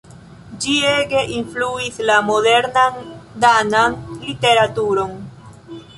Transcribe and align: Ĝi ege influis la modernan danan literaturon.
Ĝi 0.63 0.71
ege 0.91 1.19
influis 1.39 2.01
la 2.11 2.15
modernan 2.29 2.97
danan 3.45 4.01
literaturon. 4.31 5.17